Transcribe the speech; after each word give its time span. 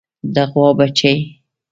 د 0.33 0.35
غوا 0.51 0.69
بچۍ 0.79 1.17